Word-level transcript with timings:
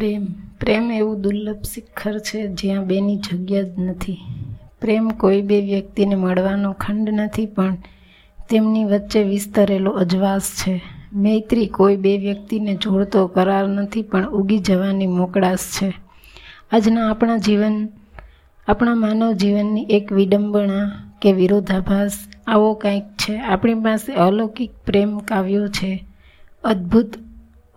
પ્રેમ. 0.00 0.24
પ્રેમ 0.60 0.92
એવું 0.92 1.20
દુર્લભ 1.20 1.62
શિખર 1.62 2.18
છે 2.18 2.46
જ્યાં 2.46 2.86
બેની 2.86 3.16
જગ્યા 3.16 3.62
જ 3.62 3.78
નથી. 3.78 4.18
પ્રેમ 4.80 5.08
કોઈ 5.08 5.42
બે 5.42 5.60
વ્યક્તિને 5.60 6.14
મળવાનો 6.14 6.72
ખંડ 6.72 7.08
નથી, 7.12 7.46
પણ 7.46 7.76
તેમની 8.50 8.84
વચ્ચે 8.84 9.22
વિસ્તરેલો 9.22 9.90
અજવાસ 9.90 10.42
છે. 10.42 10.80
મૈત્રી 11.12 11.66
કોઈ 11.66 11.96
બે 11.96 12.18
વ્યક્તિને 12.18 12.74
જોડતો 12.74 13.26
કરાર 13.26 13.68
નથી, 13.68 14.02
પણ 14.02 14.30
ઉગી 14.30 14.58
જવાની 14.58 15.06
મોકળાશ 15.06 15.58
છે. 15.58 15.94
આજના 16.72 17.10
આપણા 17.10 17.36
જીવન, 17.36 17.88
આપણા 18.68 18.94
માનવ 18.94 19.32
જીવનની 19.32 19.82
એક 19.82 20.12
વિડંબણા 20.12 20.92
કે 21.22 21.32
વિરોધાભાસ 21.32 22.18
આવો 22.46 22.74
કંઈક 22.74 23.04
છે. 23.04 23.38
આપણી 23.38 23.74
પાસે 23.74 24.12
અલૌકિક 24.12 24.70
પ્રેમ 24.86 25.18
કાવ્યો 25.18 25.68
છે. 25.68 26.04
અદ્ભુત 26.64 27.29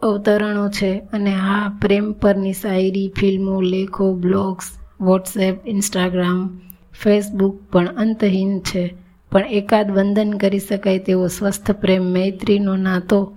અવતરણો 0.03 0.69
છે 0.69 0.91
અને 1.13 1.31
હા, 1.31 1.77
પ્રેમ 1.81 2.11
પરની 2.11 2.53
શાયરી, 2.53 3.13
ફિલ્મો, 3.19 3.61
લેખો, 3.61 4.13
બ્લોગ્સ, 4.13 4.65
વોટ્સએપ, 5.01 5.67
ઇન્સ્ટાગ્રામ, 5.67 6.59
ફેસબુક 7.01 7.61
પણ 7.71 7.87
અંતહીન 7.87 8.59
છે. 8.59 8.83
પણ 9.31 9.47
એકાદ 9.51 9.91
વંદન 9.91 10.31
કરી 10.31 10.59
શકાય 10.59 10.99
તેવો 10.99 11.27
સ્વસ્થ 11.27 11.71
પ્રેમ 11.71 12.03
મૈત્રીનો 12.03 12.75
નાતો 12.75 13.33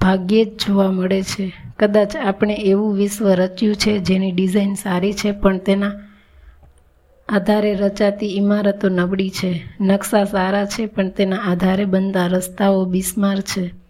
ભાગ્યે 0.00 0.44
જ 0.44 0.66
જોવા 0.66 0.90
મળે 0.90 1.22
છે. 1.22 1.52
કદાચ 1.78 2.16
આપણે 2.16 2.54
એવું 2.54 2.94
વિશ્વ 2.94 3.28
રચ્યું 3.28 3.74
છે 3.74 3.98
જેની 3.98 4.32
ડિઝાઇન 4.32 4.74
સારી 4.74 5.12
છે, 5.12 5.32
પણ 5.32 5.58
તેના 5.58 5.92
આધારે 7.28 7.74
રચાતી 7.74 8.36
ઇમારતો 8.36 8.88
નબળી 8.88 9.30
છે. 9.30 9.62
નકશા 9.80 10.24
સારા 10.24 10.64
છે, 10.64 10.86
પણ 10.86 11.08
તેના 11.08 11.36
આધારે 11.36 11.84
બનતા 11.84 12.26
રસ્તાઓ 12.26 12.84
બિસ્માર 12.84 13.40
છે. 13.40 13.83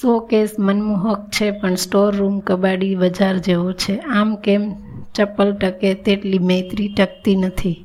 સો 0.00 0.18
કેસ 0.18 0.50
મનમોહક 0.58 1.30
છે, 1.30 1.50
પણ 1.50 1.74
સ્ટોર 1.74 2.16
રૂમ 2.16 2.38
કબાડી 2.38 2.94
બજાર 2.94 3.38
જેવો 3.38 3.72
છે. 3.72 3.98
આમ 3.98 4.36
કેમ 4.36 4.74
ચપ્પલ 5.14 5.52
ટકે 5.52 5.94
તેટલી 5.94 6.38
મૈત્રી 6.38 6.88
ટકતી 6.88 7.36
નથી. 7.36 7.84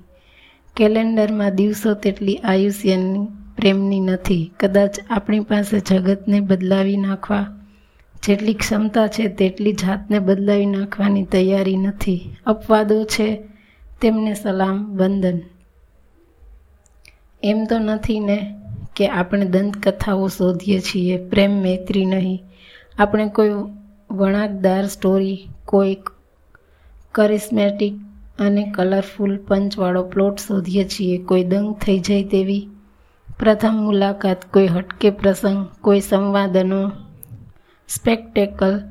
કેલેન્ડરમાં 0.76 1.56
દિવસો 1.56 1.94
તેટલી 1.94 2.36
આયુષ્યની 2.36 3.28
પ્રેમની 3.58 4.00
નથી. 4.00 4.52
કદાચ 4.60 5.00
આપણી 5.10 5.40
પાસે 5.40 5.80
જગતને 5.80 6.40
બદલાવી 6.40 6.98
નાખવા 6.98 7.46
જેટલી 8.24 8.54
ક્ષમતા 8.54 9.08
છે, 9.08 9.28
તેટલી 9.28 9.74
જાતને 9.74 10.20
બદલાવી 10.20 10.66
નાખવાની 10.66 11.24
તૈયારી 11.24 11.78
નથી. 11.78 12.36
અપવાદો 12.46 13.04
છે, 13.04 13.42
તેમને 14.02 14.34
સલામ, 14.34 14.98
વંદન. 14.98 15.40
એમ 17.44 17.66
તો 17.66 17.80
નથી 17.80 18.20
ને 18.20 18.56
કે 18.98 19.08
આપણે 19.08 19.46
દંતકથાઓ 19.46 20.28
શોધીએ 20.28 20.80
છીએ, 20.80 21.30
પ્રેમ 21.30 21.52
મૈત્રી 21.52 22.06
નહીં. 22.06 22.44
આપણે 23.00 23.30
કોઈ 23.30 23.50
વણાકદાર 24.12 24.88
સ્ટોરી 24.88 25.48
કોઈ 25.66 25.98
કરિસ્મેટિક 27.12 27.94
અને 28.40 28.72
કલરફુલ 28.76 29.38
પંચવાળો 29.38 30.04
પ્લોટ 30.04 30.40
શોધીએ 30.40 30.84
છીએ. 30.84 31.18
કોઈ 31.18 31.44
દંગ 31.44 31.76
થઈ 31.76 32.00
જાય 32.00 32.24
તેવી 32.24 32.68
પ્રથમ 33.40 33.74
મુલાકાત, 33.74 34.46
કોઈ 34.54 34.68
હટકે 34.68 35.10
પ્રસંગ, 35.10 35.68
કોઈ 35.82 36.00
સંવાદનો 36.00 36.92
સ્પેક્ટેકલ 37.88 38.82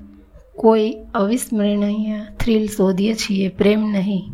કોઈ 0.56 0.94
અવિસ્મરણીય 1.14 2.20
થ્રિલ 2.40 2.66
શોધીએ 2.66 3.14
છીએ. 3.14 3.48
પ્રેમ 3.48 3.80
નહીં. 3.80 4.24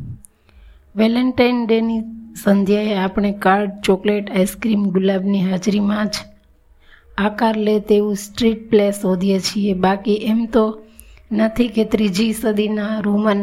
વેલેન્ટાઇન 0.96 1.66
ડેની 1.66 2.21
સંધ્યાએ 2.36 2.94
આપણે 2.94 3.32
કાર્ડ, 3.32 3.70
ચોકલેટ, 3.84 4.30
આઈસ્ક્રીમ, 4.30 4.82
ગુલાબની 4.82 5.42
હાજરીમાં 5.50 6.06
જ 6.06 6.14
આકાર 7.18 7.56
લે 7.56 7.80
તેવું 7.80 8.16
સ્ટ્રીટ 8.16 8.70
પ્લે 8.70 8.90
શોધીએ 8.90 9.38
છીએ. 9.40 9.74
બાકી 9.74 10.14
એમ 10.14 10.46
તો 10.46 10.64
નથી 11.32 11.68
કે 11.68 11.84
ત્રીજી 11.84 12.32
સદીના 12.32 13.00
રોમન 13.00 13.42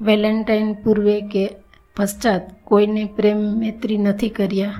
વેલેન્ટાઇન 0.00 0.72
પૂર્વે 0.72 1.20
કે 1.20 1.44
પશ્ચાત 1.96 2.42
કોઈને 2.64 3.04
પ્રેમ 3.16 3.40
મૈત્રી 3.58 3.98
નથી 3.98 4.28
કર્યા. 4.28 4.74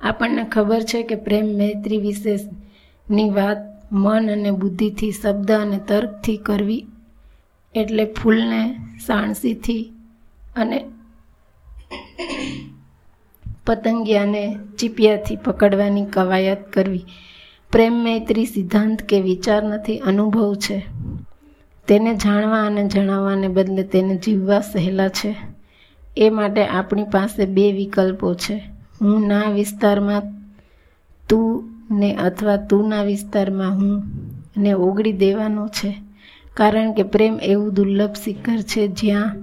આપણને 0.00 0.44
ખબર 0.44 0.82
છે 0.82 1.02
કે 1.02 1.14
પ્રેમ 1.14 1.46
મૈત્રી 1.46 1.98
વિશેની 1.98 3.30
વાત 3.30 3.58
મન 3.92 4.30
અને 4.30 4.50
બુદ્ધિથી, 4.50 5.12
શબ્દ 5.12 5.50
અને 5.52 5.78
તર્કથી 5.88 6.36
કરવી 6.36 6.86
એટલે 7.74 8.04
ફૂલને 8.04 8.62
સાણસીથી 9.06 9.92
અને 10.56 10.84
પતંગિયાને 13.66 14.58
ચીપિયાથી 14.78 15.36
પકડવાની 15.36 16.04
કવાયત 16.04 16.72
કરવી. 16.72 17.04
પ્રેમ 17.72 17.92
મૈત્રી 17.92 18.46
સિદ્ધાંત 18.46 19.02
કે 19.02 19.20
વિચાર 19.20 19.62
નથી, 19.62 19.98
અનુભવ 19.98 20.54
છે. 20.54 20.86
તેને 21.88 22.14
જાણવા 22.14 22.66
અને 22.66 22.88
જણાવવાને 22.88 23.48
બદલે 23.48 23.82
તેને 23.82 24.16
જીવવા 24.16 24.60
સહેલા 24.60 25.08
છે. 25.08 25.36
એ 26.16 26.30
માટે 26.30 26.66
આપણી 26.66 27.04
પાસે 27.04 27.46
બે 27.46 27.72
વિકલ્પો 27.72 28.34
છે. 28.34 28.62
હું 29.00 29.26
ના 29.26 29.50
વિસ્તારમાં 29.50 30.22
તું 31.28 31.72
ને 31.90 32.14
અથવા 32.14 32.56
તુંના 32.56 33.02
વિસ્તારમાં 33.02 33.70
હું 33.70 34.02
ને 34.56 34.72
ઓગળી 34.72 35.12
દેવાનો 35.12 35.68
છે. 35.68 35.96
કારણ 36.54 36.92
કે 36.92 37.02
પ્રેમ 37.02 37.38
એવું 37.42 37.74
દુર્લભ 37.74 38.12
શિખર 38.12 38.58
છે 38.58 38.88
જ્યાં 38.88 39.36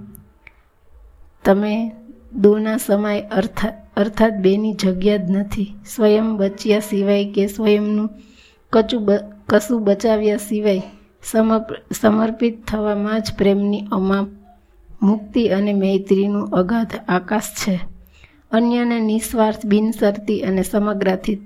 તમે 1.44 1.92
દોના 2.32 2.76
સમય 2.76 3.20
અર્થાત 3.20 3.76
અર્થાત 3.96 4.32
બેની 4.32 4.74
જગ્યા 4.74 5.16
જ 5.16 5.30
નથી. 5.30 5.74
સ્વયં 5.96 6.36
બચ્યા 6.36 6.80
સિવાય 6.80 7.32
કે 7.32 7.46
સ્વયંનું 7.46 8.10
કચું 8.72 9.08
કશું 9.48 9.84
બચાવ્યા 9.84 10.36
સિવાય 10.36 10.82
સમર્પિત 11.92 12.64
થવામાં 12.66 13.20
જ 13.20 13.28
પ્રેમની 13.38 13.86
અમાપ, 13.92 14.28
મુક્તિ 15.02 15.48
અને 15.48 15.72
મૈત્રીનું 15.72 16.50
અગાધ 16.50 16.94
આકાશ 17.08 17.42
છે. 17.42 17.80
અન્યને 18.52 19.00
નિસ્વાર્થ, 19.00 19.66
બિનશરતી 19.66 20.40
અને 20.40 20.62
સમગ્રથી, 20.62 21.38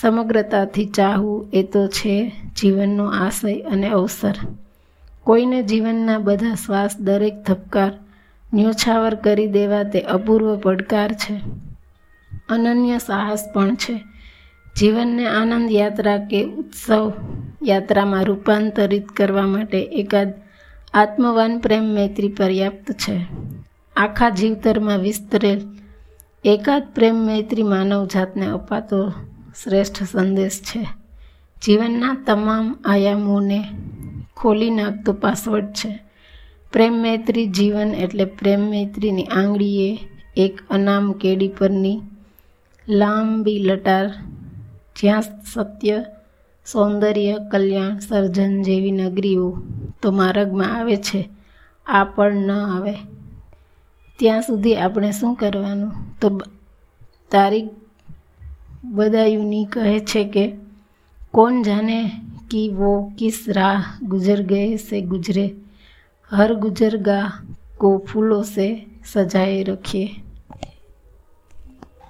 સમગ્રતાથી 0.00 0.86
ચાહવું 0.86 1.48
એ 1.52 1.62
તો 1.62 1.88
છે 1.88 2.32
જીવનનો 2.56 3.06
આશય 3.06 3.60
અને 3.60 3.88
અવસર. 3.88 4.36
કોઈને 5.24 5.62
જીવનના 5.62 6.18
બધા 6.18 6.54
શ્વાસ 6.54 7.00
દરેક 7.00 7.34
ધબકાર 7.46 7.92
ન્યોછાવર 8.54 9.14
કરી 9.14 9.46
દેવા 9.46 9.82
તે 9.82 10.00
અપૂર્વ 10.00 10.56
પડકાર 10.56 11.12
છે. 11.12 11.40
અનન્ય 12.48 12.98
સાહસ 12.98 13.48
પણ 13.54 13.74
છે. 13.74 14.00
જીવનને 14.76 15.26
આનંદ 15.26 15.70
યાત્રા 15.70 16.18
કે 16.18 16.44
ઉત્સવ 16.44 17.12
યાત્રામાં 17.64 18.24
રૂપાંતરિત 18.24 19.08
કરવા 19.08 19.42
માટે 19.42 19.82
એકાદ 19.82 20.32
આત્મવાન 20.94 21.58
પ્રેમ 21.58 21.84
મૈત્રી 21.84 22.28
પર્યાપ્ત 22.28 22.92
છે. 22.92 23.26
આખા 23.96 24.28
જીવતરમાં 24.28 24.98
વિસ્તરેલ 24.98 25.60
એકાદ 26.44 26.88
પ્રેમ 26.94 27.14
મૈત્રી 27.14 27.62
માનવ 27.62 28.06
જાતને 28.06 28.46
અપાતો 28.46 29.10
શ્રેષ્ઠ 29.62 30.02
સંદેશ 30.02 30.60
છે. 30.60 30.86
જીવનના 31.62 32.16
તમામ 32.26 32.76
આયામોને 32.84 33.64
ખોલી 34.36 34.70
નાખતો 34.70 35.12
પાસવર્ડ 35.12 35.66
છે. 35.66 36.09
પ્રેમ 36.72 36.92
મૈત્રી 36.92 37.46
જીવન 37.46 37.94
એટલે 37.94 38.24
પ્રેમ 38.24 38.60
મૈત્રીની 38.60 39.24
આંગળીએ 39.24 39.98
એક 40.36 40.60
અનામ 40.70 41.12
કેડી 41.12 41.48
પરની 41.48 42.00
લાંબી 42.88 43.58
લટાર, 43.58 44.14
જ્યાં 44.96 45.22
સત્ય, 45.52 46.04
સૌંદર્ય, 46.66 47.36
કલ્યાણ, 47.52 47.98
સર્જન 47.98 48.62
જેવી 48.62 48.90
નગરીઓ 48.90 49.62
તો 50.02 50.10
માર્ગમાં 50.10 50.76
આવે 50.76 50.96
છે, 50.96 51.28
આ 51.86 52.04
પણ 52.04 52.32
ન 52.34 52.50
આવે. 52.50 52.94
ત્યાં 54.18 54.42
સુધી 54.42 54.76
આપણે 54.76 55.10
શું 55.10 55.34
કરવાનું? 55.34 55.92
તો 56.20 56.40
તારીખ 57.30 57.68
બદાયુની 58.84 59.64
કહે 59.64 60.00
છે 60.00 60.24
કે, 60.24 60.52
કોણ 61.34 61.62
જાને 61.62 62.10
કી 62.50 62.68
વો 62.68 63.12
કિસ 63.18 63.44
રાહ 63.48 63.84
ગુજર 64.02 64.42
ગયે 64.42 64.76
સે 64.76 65.00
ગુજરે? 65.00 65.54
હર 66.30 66.52
ગુજર 66.62 66.94
ગાહ 67.06 67.30
કો 67.80 67.88
ફૂલો 68.08 68.40
સે 68.44 68.66
સજાએ 69.04 69.60
રખીએ. 69.68 70.10